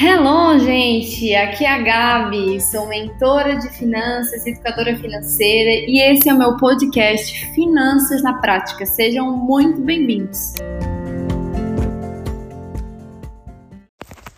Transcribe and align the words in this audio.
Hello, 0.00 0.56
gente! 0.60 1.34
Aqui 1.34 1.64
é 1.64 1.72
a 1.72 1.78
Gabi, 1.78 2.60
sou 2.60 2.86
mentora 2.86 3.56
de 3.56 3.68
finanças, 3.70 4.46
educadora 4.46 4.96
financeira 4.96 5.90
e 5.90 5.98
esse 5.98 6.28
é 6.28 6.32
o 6.32 6.38
meu 6.38 6.56
podcast 6.56 7.52
Finanças 7.52 8.22
na 8.22 8.34
Prática. 8.34 8.86
Sejam 8.86 9.36
muito 9.36 9.80
bem-vindos! 9.80 10.54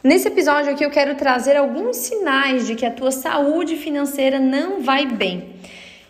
Nesse 0.03 0.29
episódio 0.29 0.73
aqui 0.73 0.83
eu 0.83 0.91
quero 0.91 1.15
trazer 1.15 1.59
alguns 1.59 1.99
sinais 1.99 2.67
de 2.67 2.75
que 2.75 2.87
a 2.87 2.91
tua 2.91 3.11
saúde 3.11 3.77
financeira 3.77 4.41
não 4.41 4.81
vai 4.81 5.05
bem. 5.05 5.57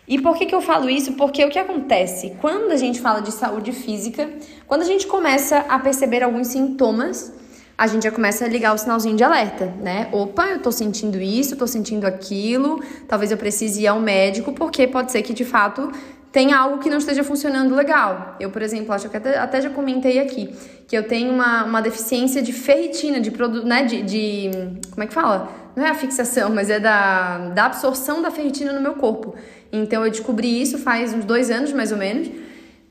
E 0.07 0.17
por 0.21 0.37
que, 0.37 0.45
que 0.45 0.55
eu 0.55 0.61
falo 0.61 0.89
isso? 0.89 1.11
Porque 1.15 1.43
o 1.43 1.49
que 1.49 1.59
acontece? 1.59 2.37
Quando 2.39 2.71
a 2.71 2.77
gente 2.77 3.01
fala 3.01 3.21
de 3.21 3.33
saúde 3.33 3.73
física, 3.73 4.29
quando 4.65 4.83
a 4.83 4.85
gente 4.85 5.05
começa 5.07 5.57
a 5.67 5.77
perceber 5.77 6.23
alguns 6.23 6.47
sintomas, 6.47 7.40
a 7.81 7.87
gente 7.87 8.03
já 8.03 8.11
começa 8.11 8.45
a 8.45 8.47
ligar 8.47 8.75
o 8.75 8.77
sinalzinho 8.77 9.17
de 9.17 9.23
alerta, 9.23 9.73
né? 9.81 10.07
Opa, 10.11 10.45
eu 10.49 10.59
tô 10.59 10.71
sentindo 10.71 11.19
isso, 11.19 11.55
tô 11.55 11.65
sentindo 11.65 12.05
aquilo, 12.05 12.79
talvez 13.07 13.31
eu 13.31 13.37
precise 13.37 13.81
ir 13.81 13.87
ao 13.87 13.99
médico, 13.99 14.53
porque 14.53 14.85
pode 14.85 15.11
ser 15.11 15.23
que 15.23 15.33
de 15.33 15.43
fato 15.43 15.91
tenha 16.31 16.55
algo 16.59 16.77
que 16.77 16.91
não 16.91 16.99
esteja 16.99 17.23
funcionando 17.23 17.73
legal. 17.73 18.35
Eu, 18.39 18.51
por 18.51 18.61
exemplo, 18.61 18.93
acho 18.93 19.09
que 19.09 19.17
até, 19.17 19.35
até 19.35 19.61
já 19.61 19.71
comentei 19.71 20.19
aqui 20.19 20.53
que 20.87 20.95
eu 20.95 21.07
tenho 21.07 21.33
uma, 21.33 21.63
uma 21.63 21.81
deficiência 21.81 22.39
de 22.39 22.53
ferritina, 22.53 23.19
de 23.19 23.31
produto, 23.31 23.65
né? 23.65 23.83
De, 23.83 24.03
de. 24.03 24.51
Como 24.91 25.03
é 25.03 25.07
que 25.07 25.13
fala? 25.13 25.49
Não 25.75 25.83
é 25.83 25.89
a 25.89 25.95
fixação, 25.95 26.51
mas 26.51 26.69
é 26.69 26.79
da, 26.79 27.49
da 27.49 27.65
absorção 27.65 28.21
da 28.21 28.29
ferritina 28.29 28.73
no 28.73 28.81
meu 28.81 28.93
corpo. 28.93 29.33
Então 29.71 30.05
eu 30.05 30.11
descobri 30.11 30.61
isso 30.61 30.77
faz 30.77 31.15
uns 31.15 31.25
dois 31.25 31.49
anos 31.49 31.73
mais 31.73 31.91
ou 31.91 31.97
menos. 31.97 32.29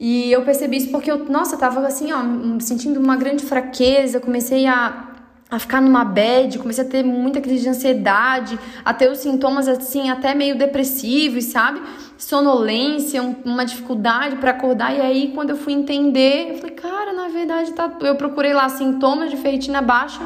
E 0.00 0.32
eu 0.32 0.42
percebi 0.42 0.78
isso 0.78 0.90
porque 0.90 1.10
eu, 1.10 1.26
nossa, 1.26 1.58
tava 1.58 1.86
assim, 1.86 2.10
ó, 2.10 2.20
sentindo 2.58 2.98
uma 2.98 3.16
grande 3.16 3.44
fraqueza, 3.44 4.18
comecei 4.18 4.66
a 4.66 5.08
a 5.50 5.58
ficar 5.58 5.80
numa 5.80 6.04
bad, 6.04 6.60
comecei 6.60 6.84
a 6.84 6.86
ter 6.86 7.02
muita 7.02 7.40
crise 7.40 7.64
de 7.64 7.68
ansiedade, 7.68 8.56
a 8.84 8.94
ter 8.94 9.10
os 9.10 9.18
sintomas 9.18 9.66
assim 9.66 10.08
até 10.08 10.32
meio 10.32 10.56
depressivos, 10.56 11.46
sabe? 11.46 11.82
Sonolência, 12.16 13.20
um, 13.20 13.34
uma 13.44 13.64
dificuldade 13.64 14.36
para 14.36 14.52
acordar. 14.52 14.96
E 14.96 15.00
aí 15.00 15.32
quando 15.34 15.50
eu 15.50 15.56
fui 15.56 15.72
entender, 15.72 16.52
eu 16.52 16.58
falei, 16.58 16.76
cara, 16.76 17.12
na 17.12 17.28
verdade 17.28 17.72
tá, 17.72 17.90
eu 18.00 18.14
procurei 18.14 18.52
lá 18.52 18.68
sintomas 18.68 19.28
de 19.28 19.36
ferritina 19.38 19.82
baixa. 19.82 20.20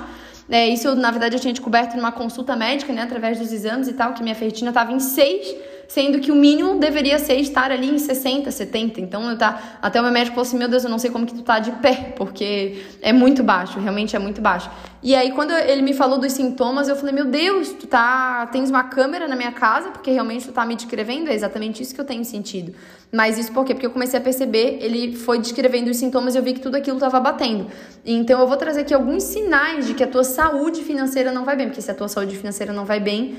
É, 0.46 0.68
isso, 0.68 0.94
na 0.94 1.10
verdade, 1.10 1.36
eu 1.36 1.40
tinha 1.40 1.54
descoberto 1.54 1.96
numa 1.96 2.12
consulta 2.12 2.54
médica, 2.54 2.92
né, 2.92 3.00
através 3.00 3.38
dos 3.38 3.50
exames 3.50 3.88
e 3.88 3.94
tal, 3.94 4.12
que 4.12 4.22
minha 4.22 4.34
ferritina 4.34 4.68
estava 4.68 4.92
em 4.92 5.00
6 5.00 5.56
sendo 5.88 6.18
que 6.20 6.32
o 6.32 6.34
mínimo 6.34 6.78
deveria 6.78 7.18
ser 7.18 7.36
estar 7.36 7.70
ali 7.70 7.88
em 7.90 7.98
60, 7.98 8.50
70. 8.50 9.00
Então, 9.00 9.30
eu 9.30 9.38
tá, 9.38 9.78
até 9.80 10.00
o 10.00 10.02
meu 10.02 10.12
médico 10.12 10.34
falou 10.34 10.46
assim: 10.46 10.58
Meu 10.58 10.68
Deus, 10.68 10.84
eu 10.84 10.90
não 10.90 10.98
sei 10.98 11.10
como 11.10 11.26
que 11.26 11.34
tu 11.34 11.42
tá 11.42 11.58
de 11.58 11.70
pé, 11.72 12.14
porque 12.16 12.82
é 13.02 13.12
muito 13.12 13.42
baixo, 13.42 13.78
realmente 13.78 14.16
é 14.16 14.18
muito 14.18 14.40
baixo. 14.40 14.70
E 15.02 15.14
aí, 15.14 15.32
quando 15.32 15.52
ele 15.52 15.82
me 15.82 15.92
falou 15.92 16.18
dos 16.18 16.32
sintomas, 16.32 16.88
eu 16.88 16.96
falei: 16.96 17.14
Meu 17.14 17.26
Deus, 17.26 17.70
tu 17.72 17.86
tá, 17.86 18.46
tens 18.46 18.70
uma 18.70 18.84
câmera 18.84 19.28
na 19.28 19.36
minha 19.36 19.52
casa, 19.52 19.90
porque 19.90 20.10
realmente 20.10 20.46
tu 20.46 20.52
tá 20.52 20.64
me 20.64 20.74
descrevendo, 20.74 21.28
é 21.28 21.34
exatamente 21.34 21.82
isso 21.82 21.94
que 21.94 22.00
eu 22.00 22.04
tenho 22.04 22.24
sentido. 22.24 22.74
Mas 23.12 23.38
isso 23.38 23.52
por 23.52 23.64
quê? 23.64 23.74
Porque 23.74 23.86
eu 23.86 23.92
comecei 23.92 24.18
a 24.18 24.22
perceber, 24.22 24.78
ele 24.80 25.14
foi 25.14 25.38
descrevendo 25.38 25.88
os 25.88 25.98
sintomas 25.98 26.34
e 26.34 26.38
eu 26.38 26.42
vi 26.42 26.54
que 26.54 26.60
tudo 26.60 26.76
aquilo 26.76 26.96
estava 26.96 27.20
batendo. 27.20 27.68
Então, 28.04 28.40
eu 28.40 28.48
vou 28.48 28.56
trazer 28.56 28.80
aqui 28.80 28.92
alguns 28.92 29.22
sinais 29.22 29.86
de 29.86 29.94
que 29.94 30.02
a 30.02 30.06
tua 30.06 30.24
saúde 30.24 30.82
financeira 30.82 31.30
não 31.30 31.44
vai 31.44 31.54
bem, 31.54 31.68
porque 31.68 31.80
se 31.80 31.90
a 31.90 31.94
tua 31.94 32.08
saúde 32.08 32.36
financeira 32.36 32.72
não 32.72 32.84
vai 32.84 32.98
bem, 32.98 33.36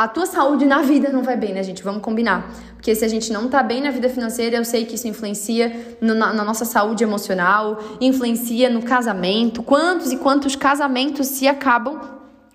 a 0.00 0.08
tua 0.08 0.24
saúde 0.24 0.64
na 0.64 0.80
vida 0.80 1.10
não 1.10 1.22
vai 1.22 1.36
bem, 1.36 1.52
né, 1.52 1.62
gente? 1.62 1.82
Vamos 1.82 2.00
combinar. 2.00 2.50
Porque 2.72 2.94
se 2.94 3.04
a 3.04 3.08
gente 3.08 3.30
não 3.30 3.50
tá 3.50 3.62
bem 3.62 3.82
na 3.82 3.90
vida 3.90 4.08
financeira, 4.08 4.56
eu 4.56 4.64
sei 4.64 4.86
que 4.86 4.94
isso 4.94 5.06
influencia 5.06 5.96
no, 6.00 6.14
na, 6.14 6.32
na, 6.32 6.42
nossa 6.42 6.64
saúde 6.64 7.04
emocional, 7.04 7.78
influencia 8.00 8.70
no 8.70 8.80
casamento. 8.80 9.62
Quantos 9.62 10.10
e 10.10 10.16
quantos 10.16 10.56
casamentos 10.56 11.26
se 11.26 11.46
acabam 11.46 12.00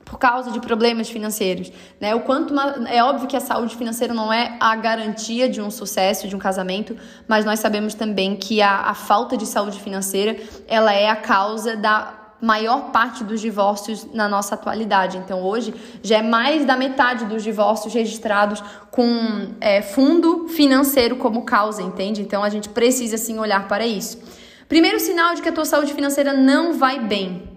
por 0.03 0.17
causa 0.17 0.49
de 0.49 0.59
problemas 0.59 1.07
financeiros, 1.07 1.71
né? 2.01 2.15
O 2.15 2.21
quanto 2.21 2.51
uma, 2.51 2.89
é 2.89 3.03
óbvio 3.03 3.27
que 3.27 3.37
a 3.37 3.39
saúde 3.39 3.75
financeira 3.75 4.11
não 4.11 4.33
é 4.33 4.57
a 4.59 4.75
garantia 4.75 5.47
de 5.47 5.61
um 5.61 5.69
sucesso 5.69 6.27
de 6.27 6.35
um 6.35 6.39
casamento, 6.39 6.97
mas 7.27 7.45
nós 7.45 7.59
sabemos 7.59 7.93
também 7.93 8.35
que 8.35 8.59
a, 8.59 8.89
a 8.89 8.95
falta 8.95 9.37
de 9.37 9.45
saúde 9.45 9.79
financeira 9.79 10.35
ela 10.67 10.91
é 10.91 11.09
a 11.09 11.15
causa 11.15 11.75
da 11.75 12.24
maior 12.41 12.91
parte 12.91 13.23
dos 13.23 13.41
divórcios 13.41 14.05
na 14.13 14.27
nossa 14.27 14.55
atualidade. 14.55 15.17
Então, 15.17 15.41
hoje 15.41 15.73
já 16.03 16.17
é 16.17 16.21
mais 16.21 16.65
da 16.65 16.75
metade 16.75 17.25
dos 17.25 17.43
divórcios 17.43 17.93
registrados 17.93 18.63
com 18.91 19.47
é, 19.59 19.81
fundo 19.81 20.47
financeiro 20.49 21.15
como 21.15 21.43
causa, 21.43 21.81
entende? 21.81 22.21
Então, 22.21 22.43
a 22.43 22.49
gente 22.49 22.69
precisa 22.69 23.17
sim 23.17 23.39
olhar 23.39 23.67
para 23.67 23.85
isso. 23.85 24.19
Primeiro 24.67 24.99
sinal 24.99 25.35
de 25.35 25.41
que 25.41 25.49
a 25.49 25.51
tua 25.51 25.65
saúde 25.65 25.93
financeira 25.93 26.33
não 26.33 26.73
vai 26.73 26.99
bem. 26.99 27.55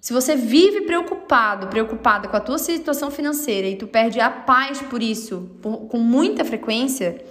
Se 0.00 0.12
você 0.12 0.36
vive 0.36 0.82
preocupado, 0.82 1.66
preocupada 1.66 2.28
com 2.28 2.36
a 2.36 2.40
tua 2.40 2.58
situação 2.58 3.10
financeira 3.10 3.66
e 3.66 3.76
tu 3.76 3.86
perde 3.86 4.20
a 4.20 4.30
paz 4.30 4.80
por 4.82 5.02
isso, 5.02 5.50
por, 5.60 5.88
com 5.88 5.98
muita 5.98 6.44
frequência, 6.44 7.22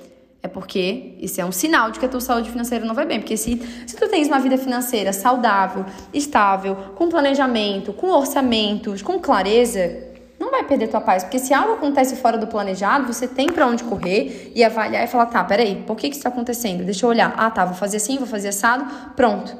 é 0.42 0.48
porque 0.48 1.16
isso 1.20 1.42
é 1.42 1.46
um 1.46 1.52
sinal 1.52 1.92
de 1.92 2.00
que 2.00 2.06
a 2.06 2.10
tua 2.10 2.22
saúde 2.22 2.50
financeira 2.50 2.86
não 2.86 2.94
vai 2.94 3.06
bem. 3.06 3.20
Porque 3.20 3.36
se, 3.36 3.60
se 3.86 3.96
tu 3.96 4.08
tens 4.08 4.28
uma 4.28 4.40
vida 4.40 4.58
financeira 4.58 5.12
saudável, 5.12 5.86
estável, 6.14 6.76
com 6.96 7.10
planejamento, 7.10 7.92
com 7.92 8.10
orçamentos, 8.10 9.02
com 9.02 9.20
clareza, 9.20 10.08
não 10.40 10.52
vai 10.52 10.64
perder 10.64 10.88
tua 10.88 11.02
paz. 11.02 11.24
Porque 11.24 11.40
se 11.40 11.54
algo 11.54 11.74
acontece 11.74 12.16
fora 12.16 12.38
do 12.38 12.48
planejado, 12.48 13.12
você 13.12 13.28
tem 13.28 13.48
para 13.48 13.66
onde 13.66 13.84
correr 13.84 14.52
e 14.56 14.64
avaliar 14.64 15.04
e 15.04 15.08
falar: 15.08 15.26
tá, 15.26 15.44
peraí, 15.44 15.84
por 15.88 15.96
que, 15.96 16.10
que 16.10 16.16
isso 16.16 16.20
está 16.20 16.30
acontecendo? 16.30 16.84
Deixa 16.84 17.06
eu 17.06 17.10
olhar. 17.10 17.34
Ah, 17.36 17.50
tá, 17.50 17.66
vou 17.66 17.76
fazer 17.76 17.98
assim, 17.98 18.18
vou 18.18 18.28
fazer 18.28 18.50
assado, 18.50 18.86
pronto. 19.16 19.56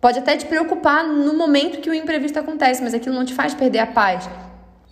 Pode 0.00 0.18
até 0.18 0.36
te 0.36 0.46
preocupar 0.46 1.06
no 1.06 1.34
momento 1.34 1.80
que 1.80 1.90
o 1.90 1.94
imprevisto 1.94 2.38
acontece, 2.38 2.82
mas 2.82 2.94
aquilo 2.94 3.14
não 3.14 3.24
te 3.24 3.34
faz 3.34 3.52
perder 3.52 3.80
a 3.80 3.86
paz. 3.86 4.28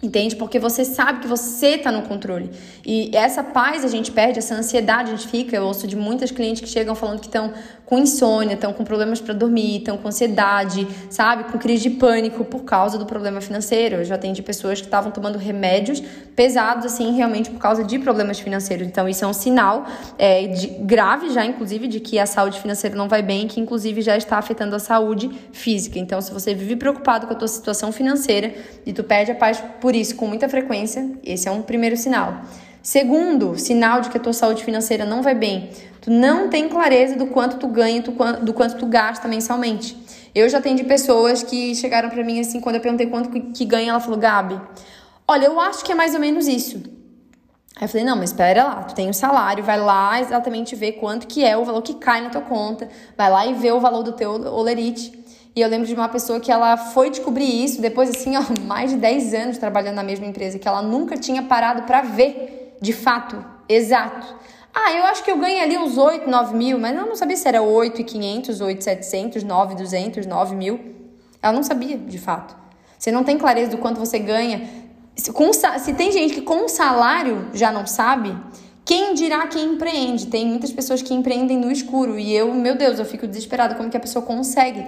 Entende? 0.01 0.37
Porque 0.37 0.61
você 0.61 0.85
sabe 0.85 1.21
que 1.21 1.27
você 1.27 1.71
está 1.71 1.91
no 1.91 2.03
controle. 2.03 2.51
E 2.87 3.11
essa 3.17 3.43
paz 3.43 3.85
a 3.85 3.89
gente 3.89 4.13
perde, 4.13 4.39
essa 4.39 4.55
ansiedade 4.55 5.11
a 5.13 5.17
gente 5.17 5.27
fica. 5.27 5.57
Eu 5.57 5.65
ouço 5.65 5.89
de 5.89 5.97
muitas 5.97 6.31
clientes 6.31 6.63
que 6.63 6.69
chegam 6.69 6.95
falando 6.95 7.19
que 7.19 7.27
estão 7.27 7.53
com 7.89 7.99
insônia, 7.99 8.53
estão 8.53 8.71
com 8.71 8.85
problemas 8.85 9.19
para 9.19 9.33
dormir, 9.33 9.79
estão 9.79 9.97
com 9.97 10.09
ansiedade, 10.09 10.87
sabe? 11.09 11.45
Com 11.45 11.59
crise 11.59 11.89
de 11.89 11.91
pânico 11.97 12.45
por 12.45 12.63
causa 12.63 12.99
do 12.99 13.07
problema 13.07 13.41
financeiro. 13.41 13.97
Eu 13.97 14.05
já 14.05 14.17
atendi 14.17 14.43
pessoas 14.43 14.79
que 14.79 14.87
estavam 14.87 15.11
tomando 15.11 15.39
remédios 15.39 16.03
pesados, 16.37 16.85
assim, 16.85 17.17
realmente 17.17 17.49
por 17.49 17.59
causa 17.59 17.83
de 17.83 17.99
problemas 17.99 18.39
financeiros. 18.39 18.87
Então, 18.87 19.09
isso 19.09 19.25
é 19.25 19.27
um 19.27 19.33
sinal 19.33 19.87
é, 20.19 20.49
de, 20.49 20.67
grave 20.67 21.31
já, 21.31 21.47
inclusive, 21.47 21.89
de 21.89 21.99
que 21.99 22.19
a 22.19 22.27
saúde 22.27 22.61
financeira 22.61 22.95
não 22.95 23.09
vai 23.09 23.23
bem, 23.23 23.49
que 23.49 23.59
inclusive 23.59 24.03
já 24.03 24.19
está 24.19 24.37
afetando 24.37 24.77
a 24.77 24.79
saúde 24.79 25.31
física. 25.51 25.99
Então, 25.99 26.21
se 26.21 26.31
você 26.31 26.55
vive 26.55 26.77
preocupado 26.77 27.27
com 27.27 27.33
a 27.33 27.37
tua 27.37 27.49
situação 27.49 27.91
financeira 27.91 28.55
e 28.85 28.93
tu 28.93 29.03
perde 29.03 29.33
a 29.33 29.35
paz 29.35 29.65
por 29.81 29.97
isso 29.97 30.15
com 30.15 30.27
muita 30.27 30.47
frequência. 30.47 31.11
Esse 31.25 31.49
é 31.49 31.51
um 31.51 31.63
primeiro 31.63 31.97
sinal. 31.97 32.43
Segundo, 32.89 33.59
sinal 33.59 34.01
de 34.01 34.09
que 34.09 34.17
a 34.17 34.21
tua 34.21 34.33
saúde 34.33 34.65
financeira 34.65 35.05
não 35.05 35.21
vai 35.21 35.35
bem. 35.35 35.69
Tu 36.01 36.11
não 36.11 36.49
tem 36.49 36.71
clareza 36.71 37.17
do 37.17 37.27
quanto 37.27 37.59
tu 37.59 37.69
ganha, 37.69 38.01
do 38.01 38.55
quanto 38.55 38.77
tu 38.79 38.87
gasta 38.87 39.29
mensalmente. 39.29 39.95
Eu 40.35 40.49
já 40.49 40.57
atendi 40.57 40.83
pessoas 40.85 41.43
que 41.43 41.75
chegaram 41.75 42.09
para 42.09 42.25
mim 42.25 42.41
assim, 42.41 42.63
quando 42.63 42.77
eu 42.77 42.81
perguntei 42.81 43.07
quanto 43.07 43.29
que 43.29 43.67
ganha, 43.67 43.91
ela 43.91 44.01
falou: 44.01 44.19
"Gabi, 44.19 44.59
olha, 45.29 45.45
eu 45.45 45.61
acho 45.61 45.85
que 45.85 45.93
é 45.93 45.95
mais 45.95 46.15
ou 46.15 46.21
menos 46.21 46.49
isso". 46.49 46.79
Aí 47.77 47.85
eu 47.85 47.89
falei: 47.91 48.07
"Não, 48.07 48.17
mas 48.17 48.31
espera 48.31 48.65
lá, 48.65 48.77
tu 48.85 48.95
tem 48.95 49.07
um 49.07 49.13
salário, 49.13 49.63
vai 49.63 49.79
lá 49.79 50.19
exatamente 50.19 50.75
ver 50.75 50.93
quanto 50.93 51.27
que 51.27 51.45
é 51.45 51.59
o 51.59 51.67
valor 51.67 51.83
que 51.83 51.93
cai 51.93 52.23
na 52.23 52.31
tua 52.31 52.41
conta, 52.41 52.89
vai 53.19 53.31
lá 53.31 53.47
e 53.47 53.53
vê 53.53 53.71
o 53.71 53.81
valor 53.81 54.03
do 54.03 54.13
teu 54.13 54.31
olerite". 54.31 55.13
E 55.55 55.61
eu 55.61 55.69
lembro 55.69 55.87
de 55.87 55.93
uma 55.93 56.09
pessoa 56.09 56.41
que 56.41 56.51
ela 56.51 56.75
foi 56.79 57.11
descobrir 57.11 57.65
isso 57.65 57.83
depois, 57.83 58.09
assim, 58.09 58.35
ó, 58.35 58.45
mais 58.65 58.93
de 58.93 58.97
10 58.97 59.35
anos 59.35 59.59
trabalhando 59.59 59.97
na 59.97 60.03
mesma 60.03 60.25
empresa, 60.25 60.59
que 60.59 60.67
ela 60.67 60.81
nunca 60.81 61.19
tinha 61.19 61.43
parado 61.43 61.83
para 61.83 62.01
ver, 62.01 62.58
de 62.81 62.93
fato, 62.93 63.45
exato. 63.69 64.35
Ah, 64.75 64.93
eu 64.93 65.05
acho 65.05 65.25
que 65.25 65.31
eu 65.31 65.39
ganho 65.39 65.63
ali 65.63 65.77
uns 65.77 65.99
8, 65.99 66.29
9 66.31 66.57
mil, 66.57 66.79
mas 66.79 66.97
eu 66.97 67.07
não 67.07 67.17
sabia 67.17 67.37
se 67.37 67.49
era 67.49 67.63
8,500, 67.63 68.61
8,700, 68.61 69.43
9,200, 69.43 70.27
9 70.27 70.55
mil. 70.55 70.81
Ela 71.43 71.53
não 71.53 71.63
sabia, 71.63 71.97
de 71.97 72.19
fato. 72.19 72.57
Você 72.99 73.11
não 73.11 73.25
tem 73.25 73.39
clareza 73.39 73.71
do 73.71 73.79
quanto 73.79 73.99
você 73.99 74.19
ganha. 74.19 74.69
Se, 75.17 75.33
com, 75.33 75.53
se 75.53 75.95
tem 75.95 76.13
gente 76.13 76.35
que 76.35 76.43
com 76.43 76.69
salário 76.69 77.49
já 77.53 77.73
não 77.73 77.87
sabe, 77.87 78.37
quem 78.85 79.15
dirá 79.15 79.47
quem 79.47 79.75
empreende? 79.75 80.27
Tem 80.27 80.47
muitas 80.47 80.73
pessoas 80.73 81.03
que 81.03 81.13
empreendem 81.13 81.59
no 81.59 81.71
escuro 81.71 82.19
e 82.19 82.35
eu, 82.35 82.55
meu 82.55 82.77
Deus, 82.77 82.99
eu 82.99 83.05
fico 83.05 83.27
desesperada 83.27 83.75
como 83.75 83.91
que 83.91 83.97
a 83.97 84.01
pessoa 84.01 84.25
consegue 84.25 84.85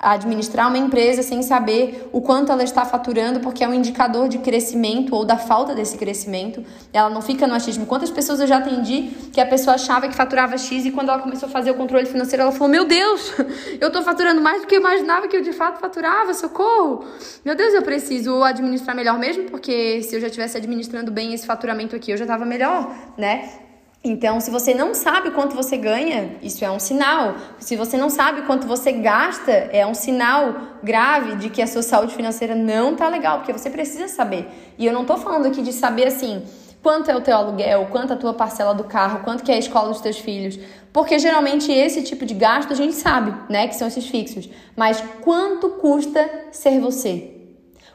administrar 0.00 0.68
uma 0.68 0.78
empresa 0.78 1.22
sem 1.22 1.42
saber 1.42 2.08
o 2.10 2.22
quanto 2.22 2.50
ela 2.50 2.64
está 2.64 2.86
faturando, 2.86 3.40
porque 3.40 3.62
é 3.62 3.68
um 3.68 3.74
indicador 3.74 4.28
de 4.28 4.38
crescimento 4.38 5.14
ou 5.14 5.26
da 5.26 5.36
falta 5.36 5.74
desse 5.74 5.98
crescimento. 5.98 6.64
Ela 6.90 7.10
não 7.10 7.20
fica 7.20 7.46
no 7.46 7.54
achismo. 7.54 7.84
Quantas 7.84 8.10
pessoas 8.10 8.40
eu 8.40 8.46
já 8.46 8.58
atendi 8.58 9.10
que 9.30 9.40
a 9.40 9.46
pessoa 9.46 9.74
achava 9.74 10.08
que 10.08 10.14
faturava 10.14 10.56
X 10.56 10.86
e 10.86 10.90
quando 10.90 11.10
ela 11.10 11.20
começou 11.20 11.48
a 11.48 11.52
fazer 11.52 11.70
o 11.70 11.74
controle 11.74 12.06
financeiro, 12.06 12.42
ela 12.42 12.52
falou: 12.52 12.68
Meu 12.68 12.86
Deus, 12.86 13.32
eu 13.78 13.88
estou 13.88 14.02
faturando 14.02 14.40
mais 14.40 14.62
do 14.62 14.66
que 14.66 14.74
eu 14.74 14.80
imaginava 14.80 15.28
que 15.28 15.36
eu 15.36 15.42
de 15.42 15.52
fato 15.52 15.78
faturava, 15.78 16.32
socorro! 16.32 17.04
Meu 17.44 17.54
Deus, 17.54 17.74
eu 17.74 17.82
preciso 17.82 18.42
administrar 18.42 18.96
melhor 18.96 19.18
mesmo, 19.18 19.44
porque 19.44 20.02
se 20.02 20.16
eu 20.16 20.20
já 20.20 20.28
estivesse 20.28 20.56
administrando 20.56 21.10
bem 21.10 21.34
esse 21.34 21.46
faturamento 21.46 21.94
aqui, 21.94 22.10
eu 22.10 22.16
já 22.16 22.24
estava 22.24 22.46
melhor, 22.46 22.90
né? 23.18 23.69
Então, 24.02 24.40
se 24.40 24.50
você 24.50 24.72
não 24.72 24.94
sabe 24.94 25.30
quanto 25.30 25.54
você 25.54 25.76
ganha, 25.76 26.36
isso 26.42 26.64
é 26.64 26.70
um 26.70 26.78
sinal. 26.78 27.34
Se 27.58 27.76
você 27.76 27.98
não 27.98 28.08
sabe 28.08 28.42
quanto 28.42 28.66
você 28.66 28.92
gasta, 28.92 29.50
é 29.50 29.86
um 29.86 29.92
sinal 29.92 30.78
grave 30.82 31.36
de 31.36 31.50
que 31.50 31.60
a 31.60 31.66
sua 31.66 31.82
saúde 31.82 32.14
financeira 32.14 32.54
não 32.54 32.96
tá 32.96 33.08
legal, 33.08 33.38
porque 33.38 33.52
você 33.52 33.68
precisa 33.68 34.08
saber. 34.08 34.48
E 34.78 34.86
eu 34.86 34.92
não 34.94 35.04
tô 35.04 35.18
falando 35.18 35.46
aqui 35.46 35.60
de 35.60 35.74
saber 35.74 36.06
assim, 36.06 36.42
quanto 36.82 37.10
é 37.10 37.16
o 37.16 37.20
teu 37.20 37.36
aluguel, 37.36 37.88
quanto 37.90 38.14
a 38.14 38.16
tua 38.16 38.32
parcela 38.32 38.74
do 38.74 38.84
carro, 38.84 39.20
quanto 39.22 39.44
que 39.44 39.52
é 39.52 39.56
a 39.56 39.58
escola 39.58 39.88
dos 39.88 40.00
teus 40.00 40.18
filhos, 40.18 40.58
porque 40.94 41.18
geralmente 41.18 41.70
esse 41.70 42.02
tipo 42.02 42.24
de 42.24 42.32
gasto 42.32 42.72
a 42.72 42.76
gente 42.76 42.94
sabe, 42.94 43.34
né, 43.50 43.68
que 43.68 43.76
são 43.76 43.86
esses 43.86 44.06
fixos. 44.06 44.48
Mas 44.74 45.04
quanto 45.20 45.68
custa 45.70 46.26
ser 46.50 46.80
você? 46.80 47.39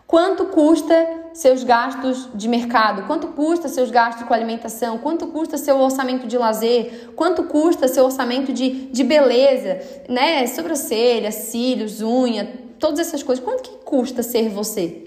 Quanto 0.07 0.45
custa 0.45 0.93
seus 1.33 1.63
gastos 1.63 2.29
de 2.33 2.47
mercado? 2.47 3.03
Quanto 3.07 3.29
custa 3.29 3.67
seus 3.67 3.89
gastos 3.89 4.27
com 4.27 4.33
alimentação? 4.33 4.99
Quanto 4.99 5.27
custa 5.27 5.57
seu 5.57 5.79
orçamento 5.79 6.27
de 6.27 6.37
lazer? 6.37 7.11
Quanto 7.15 7.43
custa 7.43 7.87
seu 7.87 8.05
orçamento 8.05 8.53
de, 8.53 8.87
de 8.87 9.03
beleza? 9.03 9.79
Né? 10.07 10.45
Sobrancelha, 10.45 11.31
cílios, 11.31 12.01
unha, 12.01 12.47
todas 12.79 12.99
essas 12.99 13.23
coisas. 13.23 13.43
Quanto 13.43 13.63
que 13.63 13.77
custa 13.83 14.21
ser 14.21 14.47
você? 14.49 15.05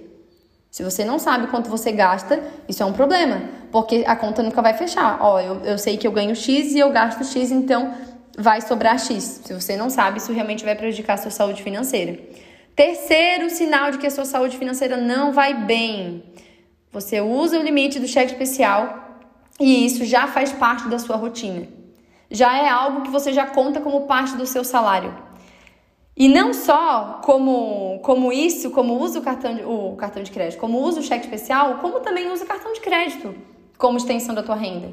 Se 0.71 0.83
você 0.83 1.05
não 1.05 1.19
sabe 1.19 1.47
quanto 1.47 1.71
você 1.71 1.93
gasta, 1.93 2.43
isso 2.69 2.83
é 2.83 2.87
um 2.87 2.93
problema, 2.93 3.41
porque 3.73 4.05
a 4.06 4.15
conta 4.15 4.43
nunca 4.43 4.61
vai 4.61 4.75
fechar. 4.75 5.19
Ó, 5.21 5.41
eu, 5.41 5.61
eu 5.65 5.79
sei 5.79 5.97
que 5.97 6.06
eu 6.06 6.12
ganho 6.12 6.37
X 6.37 6.75
e 6.75 6.79
eu 6.79 6.91
gasto 6.91 7.25
X, 7.25 7.51
então 7.51 7.94
vai 8.37 8.61
sobrar 8.61 8.99
X. 8.99 9.43
Se 9.44 9.55
você 9.55 9.77
não 9.77 9.89
sabe, 9.89 10.19
isso 10.19 10.33
realmente 10.33 10.65
vai 10.65 10.75
prejudicar 10.75 11.15
a 11.15 11.17
sua 11.17 11.31
saúde 11.31 11.62
financeira. 11.62 12.19
Terceiro 12.79 13.51
sinal 13.51 13.91
de 13.91 13.99
que 13.99 14.07
a 14.07 14.11
sua 14.11 14.25
saúde 14.25 14.57
financeira 14.57 14.97
não 14.97 15.33
vai 15.33 15.53
bem. 15.53 16.23
Você 16.93 17.21
usa 17.21 17.59
o 17.59 17.63
limite 17.65 17.99
do 17.99 18.07
cheque 18.07 18.31
especial 18.31 19.19
e 19.59 19.85
isso 19.85 20.05
já 20.05 20.29
faz 20.29 20.53
parte 20.53 20.87
da 20.87 20.97
sua 20.97 21.17
rotina. 21.17 21.67
Já 22.31 22.57
é 22.57 22.69
algo 22.69 23.03
que 23.03 23.11
você 23.11 23.33
já 23.33 23.47
conta 23.47 23.81
como 23.81 24.07
parte 24.07 24.37
do 24.37 24.47
seu 24.47 24.63
salário. 24.63 25.13
E 26.17 26.29
não 26.29 26.55
só 26.55 27.21
como, 27.25 27.99
como 28.05 28.33
isso, 28.33 28.71
como 28.71 29.03
usa 29.03 29.19
o 29.19 29.23
cartão, 29.23 29.57
de, 29.57 29.65
o 29.65 29.97
cartão 29.97 30.23
de 30.23 30.31
crédito, 30.31 30.61
como 30.61 30.79
usa 30.81 31.01
o 31.01 31.03
cheque 31.03 31.25
especial, 31.25 31.79
como 31.79 31.99
também 31.99 32.31
usa 32.31 32.45
o 32.45 32.47
cartão 32.47 32.73
de 32.73 32.81
crédito 32.81 33.35
como 33.77 33.99
extensão 33.99 34.37
da 34.37 34.43
tua 34.45 34.55
renda. 34.55 34.93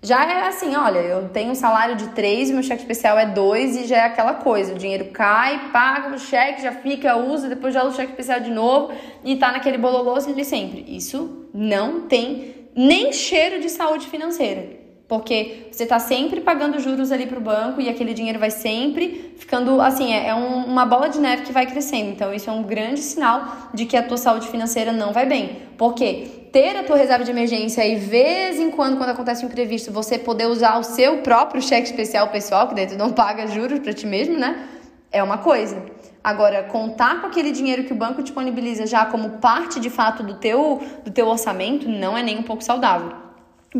Já 0.00 0.24
é 0.24 0.46
assim, 0.46 0.76
olha, 0.76 1.00
eu 1.00 1.28
tenho 1.30 1.50
um 1.50 1.56
salário 1.56 1.96
de 1.96 2.08
3, 2.10 2.52
meu 2.52 2.62
cheque 2.62 2.82
especial 2.82 3.18
é 3.18 3.26
2 3.26 3.76
e 3.78 3.86
já 3.86 3.96
é 3.96 4.04
aquela 4.04 4.34
coisa, 4.34 4.72
o 4.72 4.78
dinheiro 4.78 5.06
cai, 5.06 5.70
paga 5.72 6.14
o 6.14 6.18
cheque, 6.18 6.62
já 6.62 6.70
fica, 6.70 7.16
usa, 7.16 7.48
depois 7.48 7.74
já 7.74 7.82
usa 7.82 7.90
o 7.90 7.96
cheque 7.96 8.12
especial 8.12 8.38
de 8.38 8.50
novo 8.50 8.92
e 9.24 9.34
tá 9.36 9.50
naquele 9.50 9.76
bololô 9.76 10.16
de 10.18 10.44
sempre. 10.44 10.84
Isso 10.86 11.48
não 11.52 12.02
tem 12.02 12.70
nem 12.76 13.12
cheiro 13.12 13.60
de 13.60 13.68
saúde 13.68 14.06
financeira. 14.06 14.77
Porque 15.08 15.68
você 15.72 15.84
está 15.84 15.98
sempre 15.98 16.42
pagando 16.42 16.78
juros 16.78 17.10
ali 17.10 17.26
para 17.26 17.38
o 17.38 17.40
banco 17.40 17.80
e 17.80 17.88
aquele 17.88 18.12
dinheiro 18.12 18.38
vai 18.38 18.50
sempre 18.50 19.34
ficando 19.38 19.80
assim, 19.80 20.12
é, 20.12 20.28
é 20.28 20.34
um, 20.34 20.66
uma 20.66 20.84
bola 20.84 21.08
de 21.08 21.18
neve 21.18 21.44
que 21.44 21.52
vai 21.52 21.64
crescendo. 21.64 22.10
Então, 22.10 22.32
isso 22.34 22.50
é 22.50 22.52
um 22.52 22.62
grande 22.62 23.00
sinal 23.00 23.70
de 23.72 23.86
que 23.86 23.96
a 23.96 24.02
tua 24.02 24.18
saúde 24.18 24.48
financeira 24.48 24.92
não 24.92 25.10
vai 25.10 25.24
bem. 25.24 25.62
Porque 25.78 26.48
ter 26.52 26.76
a 26.76 26.84
tua 26.84 26.98
reserva 26.98 27.24
de 27.24 27.30
emergência 27.30 27.86
e, 27.86 27.96
vez 27.96 28.60
em 28.60 28.70
quando, 28.70 28.98
quando 28.98 29.08
acontece 29.08 29.46
um 29.46 29.48
imprevisto, 29.48 29.90
você 29.90 30.18
poder 30.18 30.46
usar 30.46 30.78
o 30.78 30.82
seu 30.84 31.18
próprio 31.18 31.62
cheque 31.62 31.86
especial 31.86 32.28
pessoal, 32.28 32.68
que 32.68 32.74
daí 32.74 32.86
tu 32.86 32.98
não 32.98 33.10
paga 33.10 33.46
juros 33.46 33.78
para 33.78 33.94
ti 33.94 34.06
mesmo, 34.06 34.36
né? 34.36 34.68
É 35.10 35.22
uma 35.22 35.38
coisa. 35.38 35.86
Agora, 36.22 36.64
contar 36.64 37.22
com 37.22 37.28
aquele 37.28 37.50
dinheiro 37.50 37.84
que 37.84 37.94
o 37.94 37.96
banco 37.96 38.22
disponibiliza 38.22 38.86
já 38.86 39.06
como 39.06 39.38
parte 39.38 39.80
de 39.80 39.88
fato 39.88 40.22
do 40.22 40.34
teu, 40.34 40.82
do 41.02 41.10
teu 41.10 41.28
orçamento 41.28 41.88
não 41.88 42.18
é 42.18 42.22
nem 42.22 42.36
um 42.36 42.42
pouco 42.42 42.62
saudável 42.62 43.27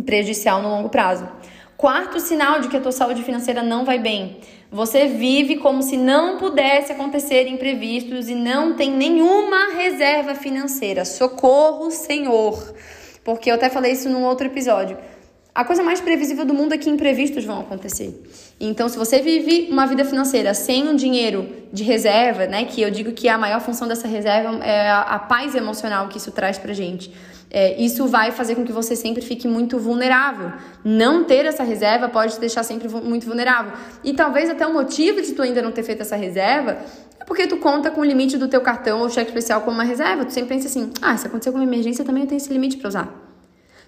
prejudicial 0.04 0.62
no 0.62 0.68
longo 0.68 0.88
prazo. 0.88 1.28
Quarto 1.76 2.18
sinal 2.18 2.60
de 2.60 2.68
que 2.68 2.76
a 2.76 2.80
tua 2.80 2.90
saúde 2.90 3.22
financeira 3.22 3.62
não 3.62 3.84
vai 3.84 3.98
bem. 3.98 4.38
Você 4.70 5.06
vive 5.06 5.58
como 5.58 5.82
se 5.82 5.96
não 5.96 6.36
pudesse 6.36 6.92
acontecer 6.92 7.46
imprevistos 7.46 8.28
e 8.28 8.34
não 8.34 8.74
tem 8.74 8.90
nenhuma 8.90 9.72
reserva 9.74 10.34
financeira. 10.34 11.04
Socorro, 11.04 11.90
Senhor. 11.90 12.74
Porque 13.24 13.50
eu 13.50 13.54
até 13.54 13.70
falei 13.70 13.92
isso 13.92 14.08
num 14.08 14.24
outro 14.24 14.46
episódio. 14.46 14.98
A 15.58 15.64
coisa 15.64 15.82
mais 15.82 16.00
previsível 16.00 16.44
do 16.44 16.54
mundo 16.54 16.72
é 16.72 16.78
que 16.78 16.88
imprevistos 16.88 17.44
vão 17.44 17.58
acontecer. 17.58 18.10
Então, 18.60 18.88
se 18.88 18.96
você 18.96 19.20
vive 19.20 19.66
uma 19.72 19.86
vida 19.86 20.04
financeira 20.04 20.54
sem 20.54 20.88
um 20.88 20.94
dinheiro 20.94 21.48
de 21.72 21.82
reserva, 21.82 22.46
né, 22.46 22.64
que 22.64 22.80
eu 22.80 22.88
digo 22.92 23.10
que 23.10 23.28
a 23.28 23.36
maior 23.36 23.60
função 23.60 23.88
dessa 23.88 24.06
reserva 24.06 24.64
é 24.64 24.88
a, 24.88 25.00
a 25.00 25.18
paz 25.18 25.56
emocional 25.56 26.06
que 26.06 26.18
isso 26.18 26.30
traz 26.30 26.58
pra 26.58 26.72
gente 26.72 27.12
é, 27.50 27.80
isso 27.82 28.06
vai 28.06 28.30
fazer 28.30 28.54
com 28.54 28.64
que 28.64 28.72
você 28.72 28.94
sempre 28.94 29.22
fique 29.22 29.48
muito 29.48 29.78
vulnerável. 29.78 30.52
Não 30.84 31.24
ter 31.24 31.44
essa 31.46 31.64
reserva 31.64 32.08
pode 32.08 32.34
te 32.34 32.40
deixar 32.40 32.62
sempre 32.62 32.88
muito 32.88 33.26
vulnerável. 33.26 33.72
E 34.04 34.12
talvez 34.12 34.50
até 34.50 34.66
o 34.66 34.72
motivo 34.72 35.20
de 35.22 35.32
tu 35.32 35.42
ainda 35.42 35.62
não 35.62 35.72
ter 35.72 35.82
feito 35.82 36.02
essa 36.02 36.16
reserva 36.16 36.78
é 37.18 37.24
porque 37.24 37.46
tu 37.46 37.56
conta 37.56 37.90
com 37.90 38.02
o 38.02 38.04
limite 38.04 38.36
do 38.36 38.48
teu 38.48 38.60
cartão 38.60 39.00
ou 39.00 39.10
cheque 39.10 39.30
especial 39.30 39.62
como 39.62 39.76
uma 39.76 39.84
reserva. 39.84 40.24
Tu 40.24 40.32
sempre 40.32 40.50
pensa 40.50 40.68
assim, 40.68 40.92
ah, 41.00 41.16
se 41.16 41.26
acontecer 41.26 41.48
alguma 41.48 41.64
emergência, 41.64 42.04
também 42.04 42.22
eu 42.22 42.28
tenho 42.28 42.36
esse 42.36 42.52
limite 42.52 42.76
para 42.76 42.88
usar. 42.88 43.27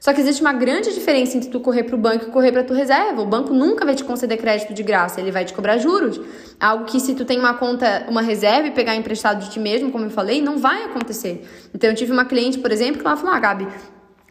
Só 0.00 0.14
que 0.14 0.20
existe 0.22 0.40
uma 0.40 0.54
grande 0.54 0.94
diferença 0.94 1.36
entre 1.36 1.50
tu 1.50 1.60
correr 1.60 1.84
para 1.84 1.94
o 1.94 1.98
banco 1.98 2.24
e 2.24 2.30
correr 2.30 2.50
para 2.50 2.64
tua 2.64 2.74
reserva. 2.74 3.20
O 3.20 3.26
banco 3.26 3.52
nunca 3.52 3.84
vai 3.84 3.94
te 3.94 4.02
conceder 4.02 4.38
crédito 4.38 4.72
de 4.72 4.82
graça, 4.82 5.20
ele 5.20 5.30
vai 5.30 5.44
te 5.44 5.52
cobrar 5.52 5.76
juros. 5.76 6.18
Algo 6.58 6.86
que 6.86 6.98
se 6.98 7.14
tu 7.14 7.26
tem 7.26 7.38
uma 7.38 7.52
conta, 7.52 8.06
uma 8.08 8.22
reserva 8.22 8.66
e 8.66 8.70
pegar 8.70 8.96
emprestado 8.96 9.44
de 9.44 9.50
ti 9.50 9.60
mesmo, 9.60 9.92
como 9.92 10.06
eu 10.06 10.10
falei, 10.10 10.40
não 10.40 10.56
vai 10.56 10.84
acontecer. 10.84 11.46
Então 11.74 11.90
eu 11.90 11.94
tive 11.94 12.12
uma 12.12 12.24
cliente, 12.24 12.58
por 12.58 12.72
exemplo, 12.72 13.02
que 13.02 13.06
ela 13.06 13.14
falou: 13.14 13.34
"Ah, 13.34 13.38
Gabi, 13.38 13.68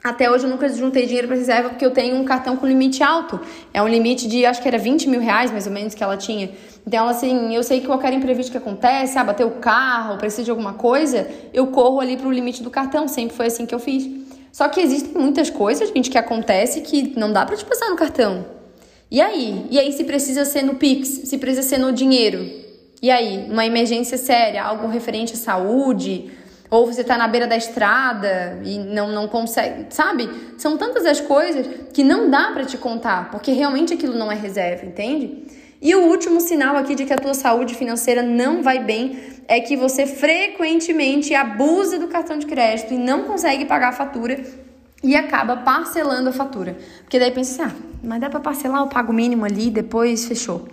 até 0.04 0.32
hoje 0.32 0.46
eu 0.46 0.50
nunca 0.50 0.68
juntei 0.70 1.06
dinheiro 1.06 1.28
para 1.28 1.38
reserva 1.38 1.70
porque 1.70 1.86
eu 1.86 1.92
tenho 1.92 2.16
um 2.16 2.24
cartão 2.24 2.58
com 2.58 2.66
limite 2.66 3.04
alto. 3.04 3.40
É 3.72 3.80
um 3.84 3.88
limite 3.88 4.28
de, 4.28 4.46
acho 4.48 4.62
que 4.62 4.68
era 4.68 4.78
20 4.78 5.08
mil 5.08 5.20
reais 5.20 5.52
mais 5.52 5.68
ou 5.68 5.74
menos 5.74 5.94
que 5.94 6.04
ela 6.04 6.18
tinha. 6.18 6.50
Então, 6.88 7.08
assim, 7.08 7.54
eu 7.54 7.62
sei 7.62 7.82
que 7.82 7.86
qualquer 7.86 8.12
imprevisto 8.14 8.52
que 8.52 8.58
acontece, 8.58 9.20
ah, 9.20 9.24
bater 9.24 9.46
o 9.46 9.52
carro, 9.52 10.18
precisa 10.18 10.44
de 10.46 10.50
alguma 10.50 10.74
coisa, 10.74 11.28
eu 11.54 11.68
corro 11.68 12.00
ali 12.00 12.18
pro 12.18 12.32
limite 12.32 12.64
do 12.64 12.72
cartão. 12.72 13.08
Sempre 13.08 13.36
foi 13.36 13.48
assim 13.48 13.66
que 13.68 13.76
eu 13.76 13.80
fiz. 13.80 14.19
Só 14.52 14.68
que 14.68 14.82
existem 14.82 15.14
muitas 15.20 15.50
coisas, 15.50 15.90
gente, 15.90 16.10
que 16.10 16.18
acontece 16.18 16.82
que 16.82 17.18
não 17.18 17.32
dá 17.32 17.46
para 17.46 17.56
te 17.56 17.66
passar 17.66 17.90
no 17.90 17.96
cartão. 17.96 18.46
E 19.12 19.22
aí? 19.22 19.66
E 19.70 19.80
aí 19.80 19.92
se 19.92 20.04
precisa 20.04 20.46
ser 20.46 20.62
no 20.62 20.76
Pix, 20.76 21.08
se 21.08 21.38
precisa 21.38 21.68
ser 21.68 21.78
no 21.78 21.92
dinheiro. 21.92 22.48
E 23.02 23.10
aí, 23.10 23.48
uma 23.50 23.66
emergência 23.66 24.18
séria, 24.18 24.64
algo 24.64 24.88
referente 24.88 25.34
à 25.34 25.38
saúde, 25.38 26.32
ou 26.70 26.86
você 26.86 27.02
está 27.02 27.18
na 27.18 27.28
beira 27.28 27.48
da 27.48 27.58
estrada 27.58 28.60
e 28.64 28.78
não, 28.78 29.12
não 29.12 29.28
consegue, 29.28 29.88
sabe? 29.90 30.30
São 30.58 30.78
tantas 30.78 31.06
as 31.06 31.20
coisas 31.20 31.66
que 31.94 32.04
não 32.04 32.30
dá 32.30 32.52
para 32.52 32.66
te 32.66 32.78
contar, 32.78 33.32
porque 33.32 33.52
realmente 33.52 33.94
aquilo 33.94 34.16
não 34.16 34.32
é 34.32 34.36
reserva, 34.36 34.86
entende? 34.86 35.44
E 35.82 35.96
o 35.96 36.08
último 36.08 36.42
sinal 36.42 36.76
aqui 36.76 36.94
de 36.94 37.06
que 37.06 37.14
a 37.14 37.18
tua 37.18 37.34
saúde 37.34 37.74
financeira 37.74 38.22
não 38.22 38.62
vai 38.62 38.84
bem 38.84 39.18
é 39.48 39.60
que 39.62 39.78
você 39.78 40.06
frequentemente 40.06 41.34
abusa 41.34 41.98
do 41.98 42.08
cartão 42.08 42.38
de 42.38 42.46
crédito 42.46 42.94
e 42.94 42.98
não 42.98 43.24
consegue 43.24 43.66
pagar 43.66 43.90
a 43.90 43.94
fatura 43.94 44.44
e 45.02 45.16
acaba 45.16 45.56
parcelando 45.56 46.30
a 46.30 46.34
fatura. 46.34 46.78
Porque 47.02 47.18
daí 47.18 47.32
pensa 47.32 47.64
assim, 47.64 47.74
ah, 47.74 48.00
mas 48.04 48.20
dá 48.20 48.30
para 48.30 48.42
parcelar, 48.42 48.84
o 48.84 48.90
pago 48.90 49.14
mínimo 49.14 49.46
ali, 49.46 49.70
depois 49.70 50.26
fechou. 50.26 50.68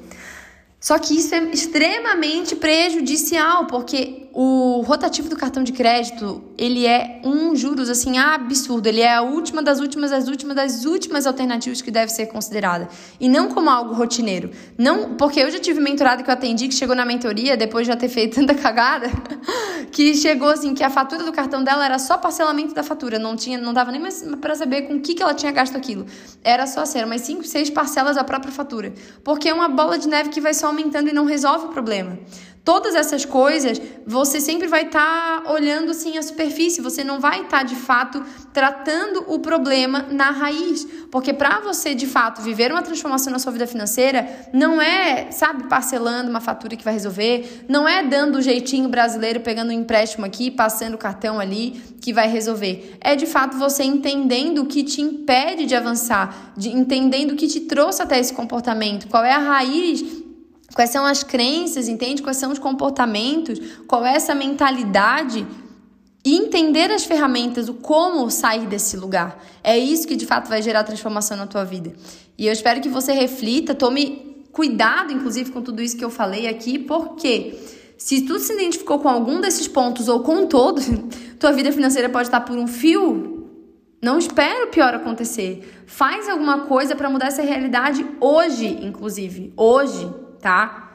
Só 0.81 0.99
que 0.99 1.17
isso 1.17 1.35
é 1.35 1.43
extremamente 1.45 2.55
prejudicial, 2.57 3.67
porque 3.67 4.26
o 4.39 4.83
rotativo 4.83 5.31
do 5.31 5.37
cartão 5.37 5.65
de 5.65 5.73
crédito, 5.73 6.45
ele 6.59 6.85
é 6.85 7.23
um 7.25 7.57
juros 7.57 7.89
assim 7.89 8.19
absurdo, 8.19 8.87
ele 8.87 9.01
é 9.01 9.15
a 9.15 9.23
última 9.23 9.63
das 9.63 9.81
últimas 9.81 10.11
das 10.11 10.29
últimas 10.29 10.55
das 10.55 10.85
últimas 10.85 11.27
alternativas 11.27 11.81
que 11.81 11.91
deve 11.91 12.13
ser 12.13 12.27
considerada, 12.27 12.87
e 13.19 13.31
não 13.31 13.49
como 13.49 13.71
algo 13.71 13.95
rotineiro. 13.95 14.51
Não, 14.77 15.15
porque 15.15 15.41
eu 15.41 15.51
já 15.51 15.59
tive 15.59 15.81
mentorado 15.81 16.23
que 16.23 16.29
eu 16.29 16.35
atendi 16.35 16.69
que 16.69 16.75
chegou 16.75 16.95
na 16.95 17.07
mentoria 17.07 17.57
depois 17.57 17.87
de 17.87 17.93
já 17.95 17.97
ter 17.97 18.11
feito 18.11 18.35
tanta 18.35 18.55
cagada, 18.55 19.11
que 19.91 20.15
chegou 20.15 20.51
assim 20.51 20.75
que 20.75 20.85
a 20.85 20.91
fatura 20.91 21.25
do 21.25 21.33
cartão 21.33 21.65
dela 21.65 21.87
era 21.87 21.99
só 21.99 22.19
parcelamento 22.19 22.75
da 22.75 22.83
fatura, 22.83 23.19
não 23.19 23.37
tinha, 23.37 23.57
não 23.57 23.73
dava 23.73 23.91
nem 23.91 24.03
mais 24.03 24.23
para 24.39 24.55
saber 24.55 24.83
com 24.83 24.97
o 24.97 25.01
que 25.01 25.15
que 25.15 25.23
ela 25.23 25.33
tinha 25.33 25.51
gasto 25.51 25.79
aquilo. 25.79 26.05
Era 26.45 26.67
só 26.67 26.85
ser 26.85 27.07
umas 27.07 27.23
5, 27.23 27.43
6 27.43 27.71
parcelas 27.71 28.17
da 28.17 28.23
própria 28.23 28.53
fatura, 28.53 28.93
porque 29.25 29.49
é 29.49 29.55
uma 29.55 29.71
bola 29.71 29.99
de 29.99 30.07
neve 30.07 30.29
que 30.29 30.43
vai 30.43 30.53
só 30.53 30.67
aumentando 30.67 31.09
e 31.09 31.13
não 31.15 31.25
resolve 31.25 31.69
o 31.69 31.69
problema. 31.71 32.19
Todas 32.67 32.97
essas 32.97 33.25
coisas, 33.25 33.81
você 34.05 34.41
sempre 34.41 34.67
vai 34.67 34.87
estar 34.87 35.41
tá 35.45 35.53
olhando 35.53 35.93
assim 35.93 36.19
a 36.19 36.23
superfície, 36.23 36.81
você 36.81 37.05
não 37.05 37.21
vai 37.21 37.43
estar 37.43 37.59
tá, 37.59 37.63
de 37.63 37.77
fato 37.77 38.21
tratando 38.53 39.25
o 39.29 39.39
problema 39.39 40.07
na 40.11 40.33
raiz, 40.33 40.85
porque 41.13 41.33
para 41.33 41.61
você 41.61 41.95
de 41.95 42.09
fato 42.09 42.43
viver 42.43 42.73
uma 42.73 42.83
transformação 42.83 43.33
na 43.33 43.39
sua 43.39 43.53
vida 43.53 43.69
financeira, 43.69 44.49
não 44.53 44.83
é, 44.83 45.31
sabe, 45.31 45.69
parcelando 45.69 46.29
uma 46.29 46.41
fatura 46.41 46.75
que 46.75 46.83
vai 46.83 46.95
resolver, 46.95 47.65
não 47.69 47.89
é 47.89 48.03
dando 48.03 48.39
o 48.39 48.43
jeitinho 48.43 48.89
brasileiro, 48.89 49.39
pegando 49.39 49.69
um 49.69 49.73
empréstimo 49.73 50.27
aqui, 50.27 50.51
passando 50.51 50.95
o 50.95 50.99
cartão 50.99 51.39
ali 51.39 51.81
que 52.01 52.13
vai 52.13 52.27
resolver. 52.29 52.97
É 53.01 53.15
de 53.15 53.27
fato 53.27 53.57
você 53.57 53.85
entendendo 53.85 54.63
o 54.63 54.67
que 54.67 54.83
te 54.83 55.01
impede 55.01 55.67
de 55.67 55.77
avançar, 55.77 56.53
de 56.57 56.71
entendendo 56.71 57.31
o 57.31 57.37
que 57.37 57.47
te 57.47 57.61
trouxe 57.61 58.03
até 58.03 58.19
esse 58.19 58.33
comportamento, 58.33 59.07
qual 59.07 59.25
é 59.25 59.31
a 59.31 59.39
raiz 59.39 60.26
Quais 60.77 60.91
são 60.91 61.07
as 61.07 61.23
crenças, 61.23 61.89
entende? 61.89 62.21
Quais 62.21 62.37
são 62.37 62.53
os 62.53 62.59
comportamentos? 62.59 63.59
Qual 63.89 64.05
é 64.05 64.15
essa 64.15 64.35
mentalidade? 64.35 65.47
e 66.23 66.35
entender 66.35 66.91
as 66.91 67.05
ferramentas, 67.05 67.69
o 67.69 67.75
como 67.75 68.29
sair 68.33 68.67
desse 68.67 68.97
lugar. 68.97 69.41
É 69.63 69.79
isso 69.79 70.09
que 70.09 70.17
de 70.17 70.27
fato 70.27 70.49
vai 70.49 70.61
gerar 70.61 70.83
transformação 70.83 71.37
na 71.37 71.47
tua 71.47 71.65
vida. 71.65 71.93
E 72.37 72.49
eu 72.49 72.53
espero 72.53 72.81
que 72.81 72.89
você 72.89 73.13
reflita, 73.13 73.77
tome 73.77 74.45
cuidado, 74.51 75.13
inclusive, 75.13 75.53
com 75.53 75.63
tudo 75.63 75.81
isso 75.81 75.97
que 75.97 76.05
eu 76.05 76.11
falei 76.11 76.49
aqui, 76.49 76.81
porque 76.81 77.57
se 77.97 78.23
tu 78.23 78.41
se 78.41 78.53
identificou 78.55 78.99
com 78.99 79.09
algum 79.09 79.41
desses 79.41 79.69
pontos 79.69 80.09
ou 80.09 80.19
com 80.19 80.47
todos, 80.47 80.87
tua 81.39 81.53
vida 81.53 81.71
financeira 81.71 82.09
pode 82.09 82.27
estar 82.27 82.41
por 82.41 82.59
um 82.59 82.67
fio. 82.67 83.49
Não 84.03 84.19
espera 84.19 84.65
o 84.65 84.71
pior 84.71 84.95
acontecer. 84.95 85.85
Faz 85.87 86.29
alguma 86.29 86.63
coisa 86.63 86.97
para 86.97 87.09
mudar 87.09 87.29
essa 87.29 87.43
realidade 87.43 88.05
hoje, 88.21 88.67
inclusive. 88.83 89.53
Hoje, 89.57 90.26
tá? 90.47 90.93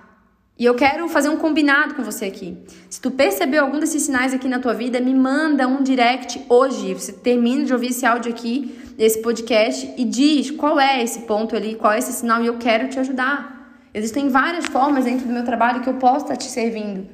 E 0.57 0.63
eu 0.63 0.75
quero 0.75 1.09
fazer 1.09 1.27
um 1.27 1.35
combinado 1.35 1.95
com 1.95 2.03
você 2.03 2.23
aqui. 2.23 2.57
Se 2.89 3.01
tu 3.01 3.11
percebeu 3.11 3.65
algum 3.65 3.79
desses 3.79 4.03
sinais 4.03 4.33
aqui 4.33 4.47
na 4.47 4.59
tua 4.59 4.73
vida, 4.73 4.97
me 5.01 5.13
manda 5.13 5.67
um 5.67 5.83
direct 5.83 6.41
hoje. 6.47 6.93
Você 6.93 7.11
termina 7.11 7.65
de 7.65 7.73
ouvir 7.73 7.87
esse 7.87 8.05
áudio 8.05 8.31
aqui, 8.31 8.79
esse 8.97 9.21
podcast, 9.21 9.93
e 9.97 10.05
diz 10.05 10.51
qual 10.51 10.79
é 10.79 11.03
esse 11.03 11.23
ponto 11.23 11.53
ali, 11.53 11.75
qual 11.75 11.91
é 11.91 11.99
esse 11.99 12.13
sinal, 12.13 12.41
e 12.41 12.47
eu 12.47 12.57
quero 12.57 12.87
te 12.87 12.97
ajudar. 12.97 13.75
Existem 13.93 14.29
várias 14.29 14.67
formas 14.67 15.03
dentro 15.03 15.27
do 15.27 15.33
meu 15.33 15.43
trabalho 15.43 15.81
que 15.81 15.89
eu 15.89 15.95
posso 15.95 16.23
estar 16.25 16.37
te 16.37 16.45
servindo 16.45 17.09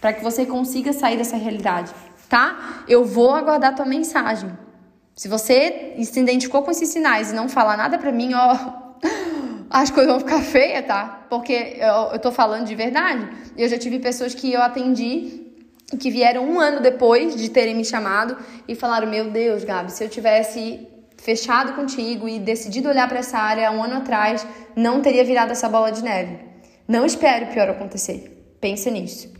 para 0.00 0.12
que 0.12 0.22
você 0.22 0.46
consiga 0.46 0.92
sair 0.92 1.16
dessa 1.16 1.36
realidade, 1.36 1.90
tá? 2.28 2.84
Eu 2.86 3.04
vou 3.04 3.34
aguardar 3.34 3.74
tua 3.74 3.84
mensagem. 3.84 4.48
Se 5.16 5.26
você 5.26 5.94
se 6.04 6.20
identificou 6.20 6.62
com 6.62 6.70
esses 6.70 6.88
sinais 6.88 7.32
e 7.32 7.34
não 7.34 7.48
falar 7.48 7.76
nada 7.76 7.98
para 7.98 8.12
mim, 8.12 8.32
ó, 8.32 8.56
as 9.70 9.90
coisas 9.90 10.10
vão 10.10 10.20
ficar 10.20 10.42
feias, 10.42 10.84
tá? 10.84 11.26
Porque 11.30 11.76
eu, 11.78 12.12
eu 12.12 12.18
tô 12.18 12.32
falando 12.32 12.66
de 12.66 12.74
verdade. 12.74 13.28
Eu 13.56 13.68
já 13.68 13.78
tive 13.78 14.00
pessoas 14.00 14.34
que 14.34 14.52
eu 14.52 14.60
atendi 14.60 15.46
que 15.98 16.10
vieram 16.10 16.44
um 16.48 16.58
ano 16.58 16.80
depois 16.80 17.36
de 17.36 17.48
terem 17.48 17.74
me 17.74 17.84
chamado 17.84 18.36
e 18.66 18.74
falaram: 18.74 19.08
Meu 19.08 19.30
Deus, 19.30 19.62
Gabi, 19.62 19.92
se 19.92 20.02
eu 20.02 20.08
tivesse 20.08 20.88
fechado 21.16 21.74
contigo 21.74 22.28
e 22.28 22.38
decidido 22.38 22.88
olhar 22.88 23.08
para 23.08 23.20
essa 23.20 23.38
área 23.38 23.70
um 23.70 23.82
ano 23.82 23.98
atrás, 23.98 24.44
não 24.74 25.00
teria 25.00 25.24
virado 25.24 25.52
essa 25.52 25.68
bola 25.68 25.92
de 25.92 26.02
neve. 26.02 26.38
Não 26.88 27.06
espere 27.06 27.44
o 27.44 27.48
pior 27.48 27.68
acontecer. 27.68 28.56
Pensa 28.60 28.90
nisso. 28.90 29.39